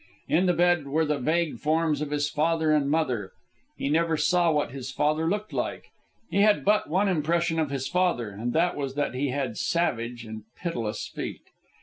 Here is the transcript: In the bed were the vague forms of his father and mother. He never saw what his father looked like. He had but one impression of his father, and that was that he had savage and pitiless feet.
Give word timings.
In 0.27 0.47
the 0.47 0.53
bed 0.53 0.87
were 0.87 1.05
the 1.05 1.19
vague 1.19 1.59
forms 1.59 2.01
of 2.01 2.09
his 2.09 2.27
father 2.27 2.71
and 2.71 2.89
mother. 2.89 3.33
He 3.77 3.87
never 3.87 4.17
saw 4.17 4.51
what 4.51 4.71
his 4.71 4.89
father 4.91 5.29
looked 5.29 5.53
like. 5.53 5.91
He 6.31 6.41
had 6.41 6.65
but 6.65 6.89
one 6.89 7.07
impression 7.07 7.59
of 7.59 7.69
his 7.69 7.87
father, 7.87 8.31
and 8.31 8.51
that 8.53 8.75
was 8.75 8.95
that 8.95 9.13
he 9.13 9.27
had 9.27 9.57
savage 9.59 10.25
and 10.25 10.41
pitiless 10.57 11.07
feet. 11.07 11.43